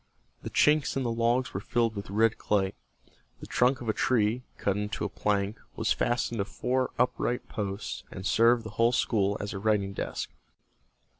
The 0.41 0.49
chinks 0.49 0.97
in 0.97 1.03
the 1.03 1.11
logs 1.11 1.53
were 1.53 1.59
filled 1.59 1.95
with 1.95 2.09
red 2.09 2.39
clay. 2.39 2.73
The 3.39 3.45
trunk 3.45 3.81
of 3.81 3.87
a 3.87 3.93
tree, 3.93 4.41
cut 4.57 4.75
into 4.75 5.05
a 5.05 5.09
plank, 5.09 5.59
was 5.75 5.93
fastened 5.93 6.39
to 6.39 6.45
four 6.45 6.89
upright 6.97 7.47
posts, 7.47 8.03
and 8.09 8.25
served 8.25 8.63
the 8.63 8.71
whole 8.81 8.93
school 8.93 9.37
as 9.39 9.53
a 9.53 9.59
writing 9.59 9.93
desk. 9.93 10.31